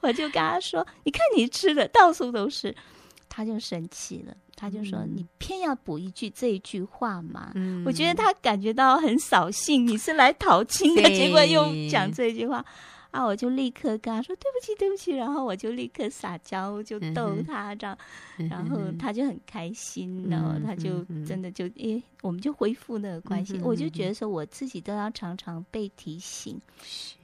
[0.00, 2.74] 我就跟他说：“你看你吃的到处都是。”
[3.32, 12.62] 他就生气了，他就说：“你偏要补一句这一句话嘛？”嗯、我觉得他感觉到很扫兴，你是来讨亲的，结果又讲这句话。
[13.10, 13.24] 啊！
[13.24, 17.98] 我就立刻跟他说对不起，对不起，然后我就立刻撒娇，就逗他这样，
[18.38, 23.58] 嗯、然后他就很开心，然后他就真的就诶、欸，我们就恢复那个关系。
[23.58, 26.60] 嗯、我就觉得说，我自己都要常常被提醒。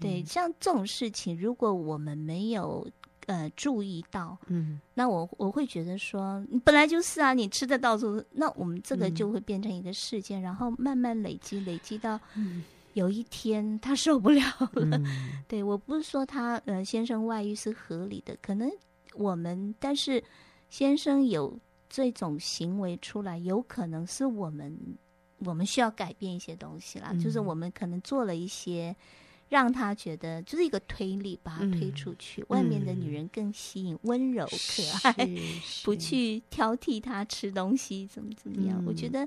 [0.00, 2.86] 对，像这种事情，如果我们没有
[3.26, 12.18] 呃注意到，嗯，那我我会觉得说，你本来就是啊，你吃的到处，那我们这个就会变成一个事件，嗯、然后慢慢累积，累积到。
[12.34, 12.64] 嗯
[12.96, 15.04] 有一天他受不了了，嗯、
[15.46, 18.70] 对，我不是说他呃先生外遇是合理的，可能
[19.12, 20.22] 我们但是
[20.70, 24.74] 先生有这种行为出来，有可能是我们
[25.40, 28.96] 我们需要改变一些东西啦，嗯、就是我们可能做了一些。
[29.48, 32.42] 让他觉得就是一个推力，把他推出去。
[32.42, 35.14] 嗯、外面的女人更吸引，温、嗯、柔可爱，
[35.84, 38.82] 不去挑剔他吃东西怎么怎么样。
[38.82, 39.24] 嗯、我觉得，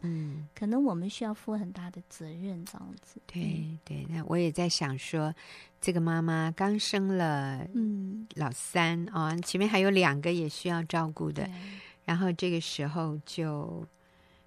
[0.53, 3.21] 可能我们需要负很大的责任，这样子。
[3.25, 5.33] 对对，那我也在想说，
[5.79, 11.49] 这个妈妈刚生了嗯老三啊、前面还有两个也需要照顾的，
[12.03, 13.87] 然后这个时候就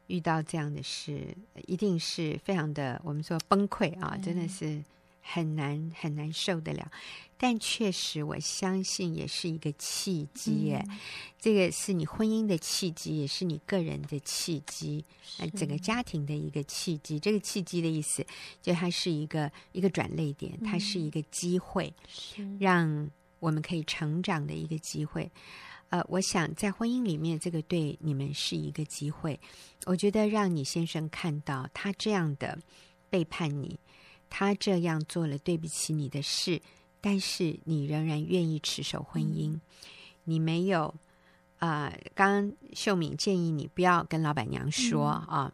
[0.08, 1.34] 遇到这样的事，
[1.66, 4.84] 一定是非常的我们说崩溃啊，真的是。
[5.22, 6.90] 很难很难受得了，
[7.38, 10.84] 但确实我相信也是一个契机耶。
[10.88, 10.98] 嗯、
[11.38, 15.04] 这个是你婚姻的契机，也是你个人的契机，
[15.38, 17.18] 呃整个家庭的一个契机。
[17.18, 18.26] 这个契机的意思，
[18.60, 21.94] 就它是一个一个转泪点，它是一个机会，
[22.38, 25.30] 嗯、让我们可以成长的一个机会。
[25.90, 29.38] 呃，我想在婚姻里面，这个对你们是一个机会。
[29.84, 32.58] 我觉得让你先生看到他这样的
[33.08, 33.78] 背叛你。
[34.34, 36.58] 他这样做了对不起你的事，
[37.02, 39.60] 但是你仍然愿意持守婚姻，嗯、
[40.24, 40.86] 你没有
[41.58, 42.00] 啊、呃？
[42.14, 45.52] 刚刚秀敏建议你不要跟老板娘说、嗯、啊，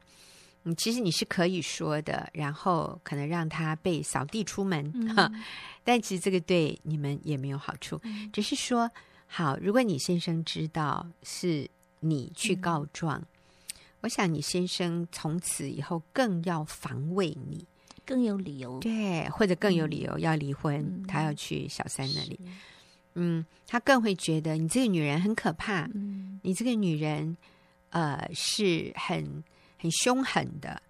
[0.63, 5.29] 你其实你是可以说的，然后可能让他被扫地出门、嗯啊、
[5.83, 8.89] 但其实这个对你们也没有好处，嗯、只是说
[9.27, 13.27] 好，如果你先生知道是你去告状，嗯、
[14.03, 17.67] 我想你先生从此以后更要防卫你。
[18.09, 22.41] 更有理由，对，或者更有理由要离婚，嗯、他要去小三那里。
[23.17, 27.37] 嗯，他更会觉得你这个女人很可怕，嗯、你这个女人
[27.91, 29.45] 呃是很
[29.77, 30.81] 很凶狠的，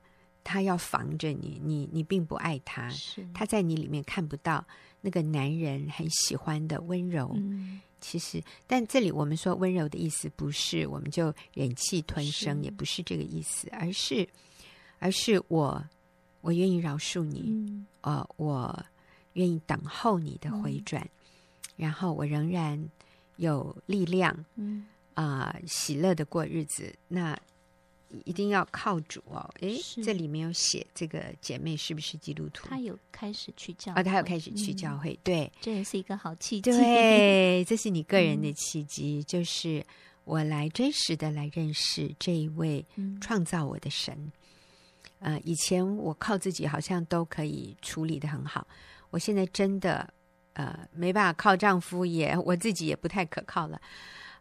[0.44, 3.26] 他要防着你，你你并不爱他，是。
[3.34, 4.64] 他在你里面看不到
[5.00, 7.32] 那个男人很喜欢的温柔。
[7.34, 14.28] 嗯、其实，但这里我们说温柔的意思，不是我们就忍气吞声，也不是这个意思，而是
[15.00, 15.84] 而是我。
[16.40, 18.84] 我愿意饶恕你，嗯、呃，我
[19.34, 21.08] 愿意等候你的回转，嗯、
[21.76, 22.82] 然后我仍然
[23.36, 26.94] 有力量，嗯啊、呃，喜乐的过日子。
[27.08, 27.38] 那
[28.24, 29.52] 一定要靠主哦。
[29.60, 32.66] 诶，这里面有写这个姐妹是不是基督徒？
[32.68, 36.70] 她有开始去教会，哦，她有开始去教会，嗯、对，这也是一个好契机。
[36.70, 39.84] 对，这是你个人的契机，嗯、就是
[40.24, 42.84] 我来真实的来认识这一位
[43.20, 44.32] 创造我的神。
[45.20, 48.64] 呃，以前我靠自己好像都可以处理得很好，
[49.10, 50.08] 我现在真的
[50.52, 53.80] 呃没办法靠丈夫也，也我自己也不太可靠了，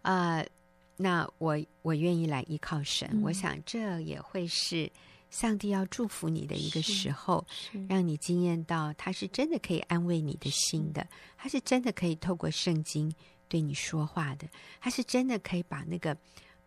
[0.04, 0.48] 啊、呃，
[0.96, 4.88] 那我我愿意来依靠神，嗯、我想这也会是
[5.32, 7.44] 上帝要祝福你的一个时候，
[7.90, 13.12] 让你惊艳到他是真的可以安慰你的心的，他是真的可以透过圣经
[13.48, 14.48] 对你说话的，
[14.80, 16.16] 他是真的可以把那个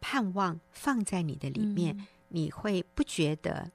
[0.01, 3.71] 盼望放在你的里面，嗯、你会不觉得。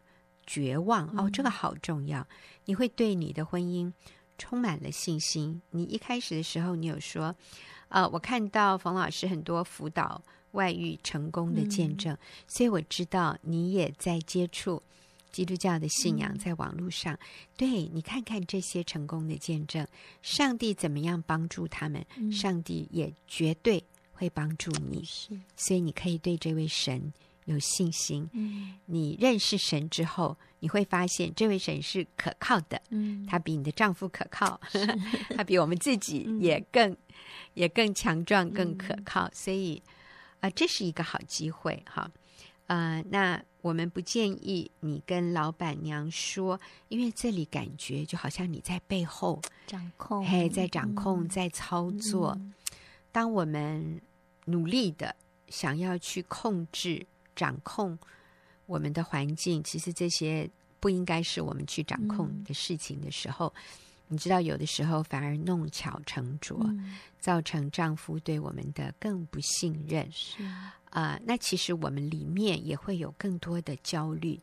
[0.45, 2.27] 绝望哦，这个好重要。
[2.65, 3.91] 你会对你的婚姻
[4.37, 5.61] 充满了信心。
[5.71, 7.35] 你一开始的时候，你有说，
[7.89, 14.81] 呃，我看到冯老师很多辅导外遇成功的见证，嗯、所以我知道你也在接触
[15.31, 17.13] 基督教的信仰，在网络上。
[17.13, 17.19] 嗯、
[17.57, 19.85] 对，你看看这些成功的见证，
[20.21, 22.05] 上帝怎么样帮助他们？
[22.17, 27.13] 嗯、上帝也绝对会帮助你，是，所以你可以对这位神
[27.45, 28.29] 有信心。
[28.33, 32.79] 嗯，你认识神之后，你会发现这位神是可靠的。
[32.89, 34.59] 嗯，他比你的丈夫可靠，
[35.35, 36.97] 他比我们自己也更、嗯、
[37.53, 39.29] 也更强壮、更可靠。
[39.33, 39.81] 所以
[40.39, 42.11] 啊、呃，这是一个好机会哈。
[42.67, 52.35] 呃，那我们不建议你跟老板娘说，因为这里感觉就好像你在背后掌控，嘿，在掌控，嗯、在操作。
[52.39, 52.53] 嗯
[53.11, 54.01] 当我们
[54.43, 55.15] 努力的
[55.47, 57.97] 想要去控制、掌控
[58.65, 63.61] 我们的环境，其实这些不应该是我们去掌控的事情的时候，嗯、
[64.09, 70.09] 你知道，有的时候反而弄巧成拙，嗯、造成丈夫对我们的更不信任。
[70.11, 74.39] 是啊、呃，那其实我们里面也会有更多的焦虑、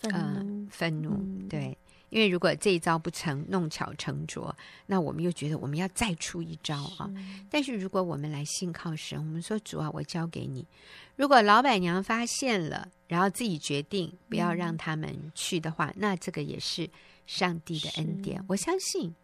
[0.00, 1.76] 愤怒、呃、愤怒，嗯、对。
[2.10, 4.54] 因为如果这一招不成，弄巧成拙，
[4.86, 7.10] 那我们又觉得我们要再出一招啊。
[7.14, 10.66] 是但是如果我们来信靠神，我们说主啊，我交给你。
[11.16, 16.88] 如果老板娘发现了，然后自己决定不要让他们去的话，嗯、那这个也是
[17.26, 18.42] 上帝的恩典。
[18.48, 19.14] 我相信，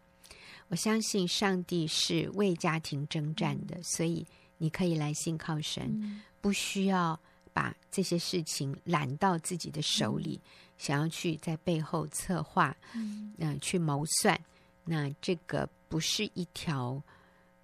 [0.67, 7.19] 我相信上帝是为家庭征战的，嗯、所以你可以来信靠神，嗯、不需要
[7.53, 10.39] 把这些事情揽到自己的手里。
[10.43, 14.39] 嗯想要去在背后策划，嗯、呃，去谋算，
[14.83, 17.01] 那这个不是一条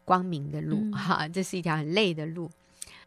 [0.06, 2.50] 光明的路，嗯、哈，这是一条很累的路。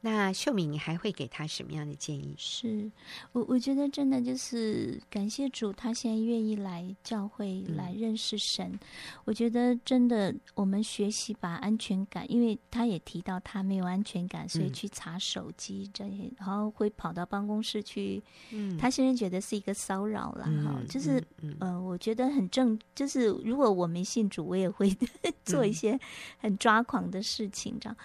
[0.07, 2.35] 那秀敏，你还会给他什么样的建议？
[2.37, 2.93] 是
[3.33, 8.71] 我，我觉得真的就是感谢主，他现在愿意来教会来认识神。
[8.71, 8.79] 嗯、
[9.25, 18.23] 我觉得真的，我们学习把安全感，因为他也提到他没有安全感，所以去查手机这些，然后会跑到办公室去。
[18.51, 24.95] 嗯，他现在觉得是一个骚扰了哈，嗯、就是嗯、呃，我觉得很正，就是如果我没信主，我也会
[25.47, 25.99] 做一些
[26.37, 27.97] 很抓狂的事情，这样。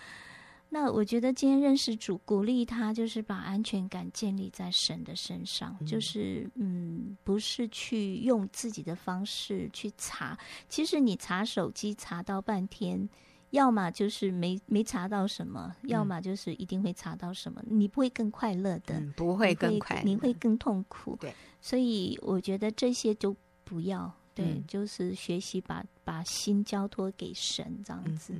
[0.72, 10.38] 那我觉得今天认识主，鼓励他就是把安全感建立在神的身上，嗯、就是嗯，不是去用自己的方式去查。
[10.68, 13.10] 其实你查手机查到半天，
[13.50, 17.60] 要么就是没没查到什么，嗯、要么就是一定会查到什么。
[17.66, 21.18] 你不会更快乐的，嗯、不会更快乐，你会，你会更痛苦。
[21.20, 24.14] 对，所以我觉得这些就不要。
[24.36, 28.40] 对，嗯、就是学习把把心交托给神，这样子。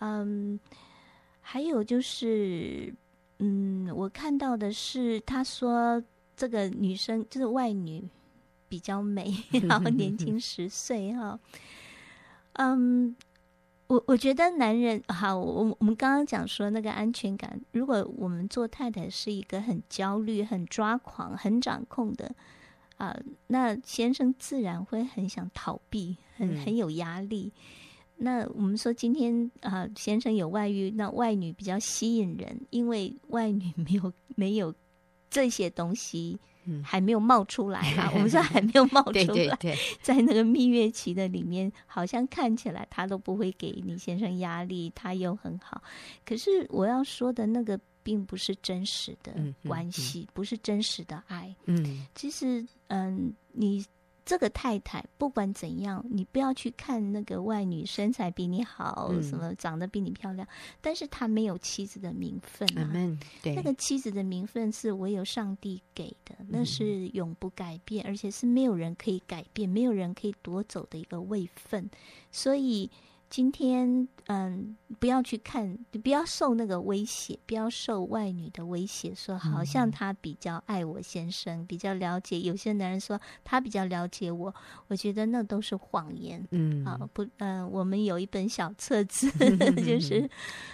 [0.00, 0.58] 嗯。
[1.48, 2.94] 嗯还有就是，
[3.38, 6.02] 嗯，我看到的是，他说
[6.36, 8.06] 这个女生就是外女
[8.68, 9.32] 比较美，
[9.66, 11.40] 然后年轻十岁哈。
[12.52, 13.16] 嗯，
[13.86, 22.30] 我我觉得男人好，我我们刚刚讲说那个安全感，如果我们做太太是一个很焦虑、很抓狂、很掌控的
[22.98, 27.54] 啊，那先生自然会很想逃避，很很有压力。
[28.20, 34.74] 那我们说今天啊、呃，先生有外遇，那外女比较吸引人，因为外女 没有没有
[35.30, 38.10] 这些东西，嗯，还没有冒出来啊。
[38.12, 45.80] 我们说 还没有冒出来，对对对， 在那个蜜月期的里面，好像看起来他都不会给你先生压力，他又很好。
[46.26, 49.32] 可是我要说的那个，并不是真实的
[49.64, 51.54] 关系，嗯嗯嗯、不是真实的爱。
[51.66, 53.84] 嗯，其实嗯，你。
[54.28, 60.46] 这个太太不管怎样，你不要去看那个外女身材比你好，嗯、什么长得比你漂亮，
[60.82, 62.90] 但是她没有妻子的名分啊。
[62.92, 71.88] 嗯、对，那个妻子的名分是唯有上帝给的，那是永不改变，而且是没有人可以改变、没有人可以夺走的一个位分，
[72.30, 72.90] 所以。
[73.30, 82.40] 今天，嗯，不要去看，不要受那个威胁，不要受外女的威胁，说好像他比较爱我先生，嗯、比较了解。
[82.40, 84.54] 有些男人说他比较了解我，
[84.86, 86.42] 我觉得那都是谎言。
[86.52, 89.30] 嗯，啊，不，嗯，我们有一本小册子，
[89.76, 90.22] 就是《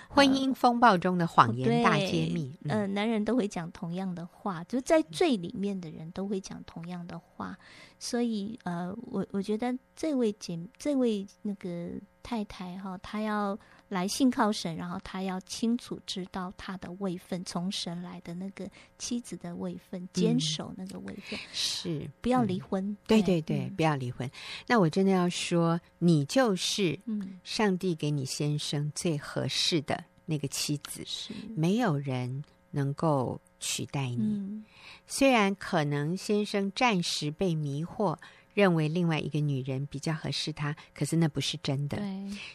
[0.09, 2.53] 婚姻风暴中的谎言大揭秘》。
[2.69, 7.59] 嗯、呃，男人都会讲同样的话，就在最里面的人都会讲同样的话。
[7.99, 11.91] 所以，呃，我我觉得这位姐，这位那个
[12.25, 13.57] 太太哈，她要
[13.89, 22.83] 来信靠神，然后她要清楚知道她的位分，从神来的那个妻子的位分，坚守那个位分，嗯、是不要离婚。
[22.85, 24.29] 嗯、对对对，嗯、不要离婚。
[24.67, 26.99] 那我真的要说，你就是
[27.45, 34.17] 上帝给你先生最合适的那个妻子，是没有人能够取代你。
[34.17, 34.65] 嗯
[35.07, 38.17] 虽然可能先生暂时被迷惑，
[38.55, 42.01] 认为另外一个女人比较合适他，可是那不是真的。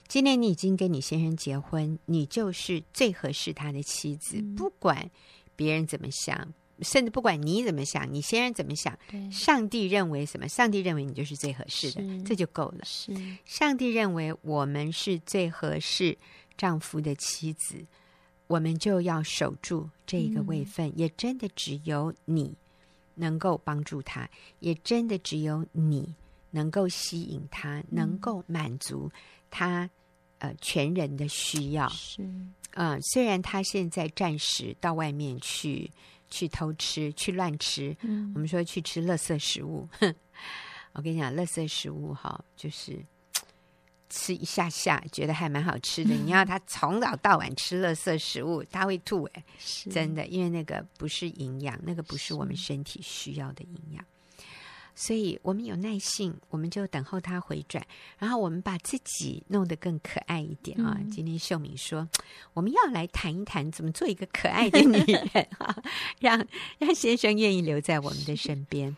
[0.08, 4.38] 今天你已经跟你先生结婚，你就是最合适他的妻子。
[4.38, 5.10] 嗯、不管
[5.56, 8.98] 别人怎么想，甚至不管你怎么想，你先生怎么想，
[9.32, 10.48] 上帝认为什么？
[10.48, 12.80] 上帝认为你就是最合适的，这就够了。
[12.84, 13.14] 是，
[13.46, 16.18] 上帝认为我们是最合适
[16.58, 17.86] 丈夫的妻子。
[18.48, 22.56] 我们就要守住这一个位分，嗯、也真的只有你
[23.20, 24.28] 能够帮助他，
[24.60, 26.16] 也真的只有你
[26.52, 29.12] 能够吸引他，嗯、能够满足
[29.52, 29.90] 他
[30.40, 31.88] 呃全人的需要。
[31.90, 35.92] 是，嗯、呃，虽然他现在暂时到外面去
[36.30, 39.88] 去偷吃、去乱吃，嗯、我们说去吃垃圾食物。
[40.00, 40.16] 哼，
[40.94, 42.98] 我跟你讲，垃圾食物哈，就是。
[44.10, 46.14] 吃一下下，觉得还蛮好吃的。
[46.16, 54.04] 你要他从早到晚吃垃圾食物，他会吐哎，是真的，因为那个不是营养，那个不是我们身体需要的营养。
[54.96, 57.82] 所以我们有耐性，我们就等候他回转，
[58.18, 60.98] 然后我们把自己弄得更可爱一点啊。
[61.00, 62.06] 嗯、今天秀敏说，
[62.54, 64.98] 我们要来谈一谈怎么做一个可爱的女
[65.32, 65.74] 人啊，
[66.20, 66.46] 让
[66.80, 68.98] 让先生愿意留在我们的身边。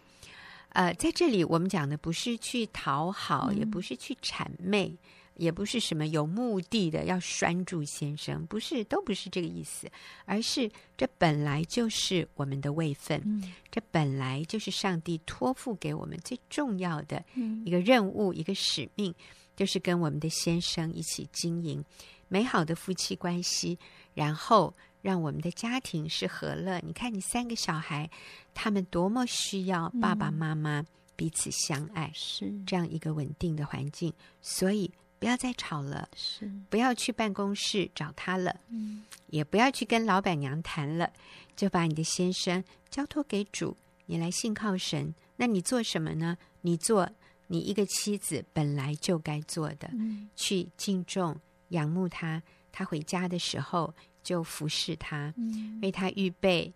[0.73, 4.95] 呃，在这里我们讲的不是去讨好，嗯、也不是去谄媚，
[5.35, 9.89] 也不是什么有目的的要拴住先生，不是，都不是这个意思，
[10.25, 17.23] 而是这本来就是我们的位分，嗯、这本来就是上帝托付给我们最重要的
[17.65, 19.13] 一个任务，嗯、一个使命，
[19.55, 21.83] 就是跟我们的先生一起经营
[22.29, 23.77] 美好的夫妻关系，
[24.13, 24.73] 然后。
[25.01, 26.79] 让我们的家庭是和乐。
[26.79, 28.09] 你看，你三个小孩，
[28.53, 30.85] 他们多么需要爸爸妈妈
[31.15, 34.13] 彼此相爱，是、嗯、这样一个稳定的环境。
[34.41, 41.11] 所以不要再吵了，是不要去办公室找他了，嗯，也不要去跟老板娘谈了，
[41.55, 43.75] 就把你的先生交托给主，
[44.05, 45.13] 你来信靠神。
[45.37, 46.37] 那你做什么呢？
[46.61, 47.09] 你做
[47.47, 51.39] 你一个妻子本来就该做的，嗯、去敬重、
[51.69, 52.43] 仰慕他。
[52.71, 53.93] 他回家的时候。
[54.23, 55.33] 就服侍他，
[55.81, 56.71] 为他预备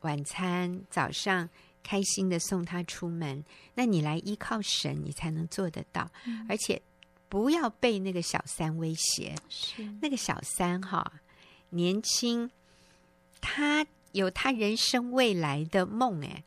[0.00, 1.48] 晚餐，早上
[1.82, 3.44] 开心的送他出门。
[3.74, 6.10] 那你来依靠神，你才能做得到。
[6.26, 6.80] 嗯、而且
[7.28, 9.34] 不要被那个小三威胁。
[9.48, 11.20] 是那个小三哈，
[11.70, 12.50] 年轻，
[13.40, 16.22] 他有他人生未来的梦。
[16.24, 16.44] 哎，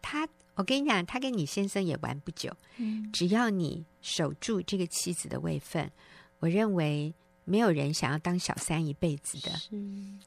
[0.00, 2.56] 他，我跟你讲，他跟你先生也玩不久。
[2.78, 5.90] 嗯、只要你守住这个妻子的位分，
[6.38, 7.14] 我认为。
[7.50, 9.50] 没有人想要当小三一辈子的，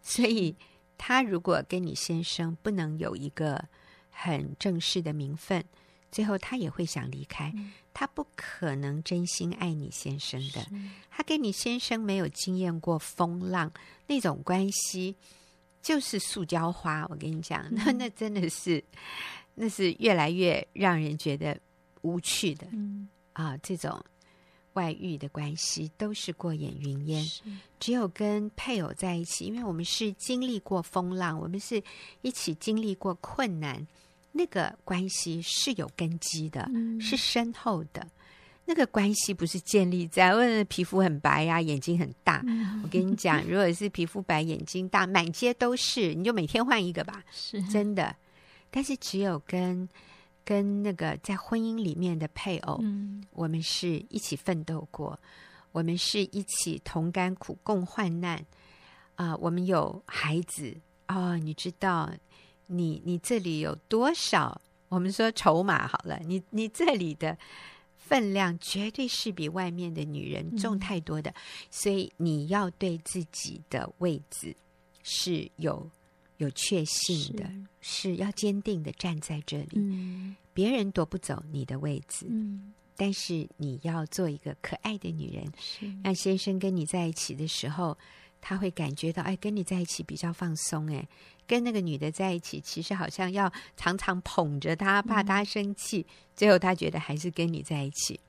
[0.01, 0.53] 所以
[0.97, 3.63] 他如果跟你先生不能有一个
[4.09, 5.63] 很正式的名分，
[6.11, 7.49] 最后他也会想离开。
[7.55, 10.67] 嗯、他不可能真心爱你先生的，
[11.09, 13.71] 他跟你先生没有经验过风浪
[14.05, 15.15] 那种关系，
[15.81, 17.07] 就是塑胶花。
[17.09, 18.83] 我跟你讲，嗯、那那真的是，
[19.55, 21.57] 那是越来越让人觉得
[22.01, 24.03] 无趣的、嗯、啊，这种。
[24.73, 27.25] 外遇的关系都是过眼云烟，
[27.79, 31.81] 只有跟配偶在一起，因为我们是经历过风浪，我们是
[32.21, 33.87] 一起经历过困难，
[34.31, 38.07] 那个关系是有根基的，嗯、是深厚的。
[38.65, 42.41] 那个关系不是建立在问皮肤很白呀、啊，眼睛很大。
[42.47, 48.15] 嗯、我跟你讲，如果是皮肤白、眼睛大，满街都是，你就每天换一个吧，是真的。
[48.71, 49.87] 但是只有跟。
[50.45, 55.17] 跟那个在婚姻里面的配偶，嗯、我们是一起奋斗过，
[55.71, 58.37] 我们是一起同甘苦、共患难
[59.15, 59.37] 啊、呃！
[59.37, 60.75] 我们有孩子
[61.05, 61.37] 啊、哦！
[61.37, 62.11] 你知道，
[62.67, 64.61] 你你这里有多少？
[64.89, 67.37] 我们说筹码好了，你你这里的
[67.97, 71.35] 分量绝对是比外面的女人重太多的，嗯、
[71.71, 74.55] 所以你要对自己的位置
[75.03, 75.89] 是有。
[76.43, 77.45] 有确信的，
[77.81, 82.27] 是，是要坚定的站在这里，嗯、别人夺不走你的位置。
[82.29, 87.97] 嗯、但是你要做一个可爱的女人，是让先生跟你在一起的时候，
[88.41, 90.87] 他会感觉到，哎，跟你在一起比较放松。
[90.93, 91.07] 哎，
[91.47, 96.01] 跟那个女的在一起，其实好像要常常捧着她，怕她生气。
[96.01, 98.19] 嗯、最后他觉得还是跟你在一起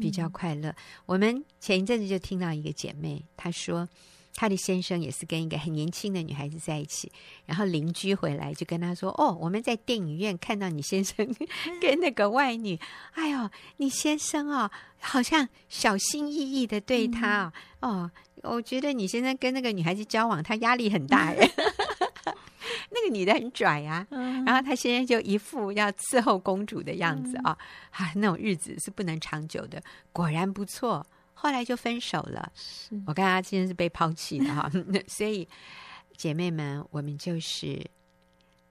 [0.00, 0.70] 比较快乐。
[0.70, 3.88] 嗯、我们前一阵子就听到一个姐妹，她说。
[4.34, 7.10] 他的先生也是跟一个很年轻的女孩子在一起，
[7.44, 11.16] 然后邻居回来就跟他说：“哦，我们在电影院看到你先生
[11.80, 12.78] 跟那个外女，
[13.12, 18.10] 哎呦，你先生哦，好像小心翼翼的对他哦，
[18.42, 21.50] 哦，我觉得你先生跟那个女孩子交往，他压力很大耶。
[22.92, 27.56] 那个女的很拽呀，然后她现在就一副要伺候公主的样子啊，
[27.90, 29.80] 啊，那种日子是不能长久的。
[30.12, 31.06] 果然不错。”
[31.40, 32.52] 后来就分手了。
[32.54, 34.70] 是我看他今天是被抛弃的哈，
[35.08, 35.48] 所以
[36.16, 37.82] 姐妹们，我们就是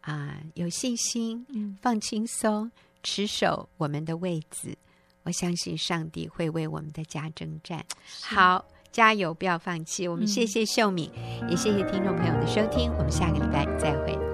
[0.01, 1.45] 啊、呃，有信心，
[1.81, 4.77] 放轻松，持守我们的位置。
[5.23, 7.83] 我相信上帝会为我们的家征战。
[8.21, 10.07] 好，加油，不要放弃。
[10.07, 11.11] 我们谢谢秀敏，
[11.41, 12.91] 嗯、也谢谢听众朋友的收听。
[12.93, 14.28] 我们下个礼拜再会。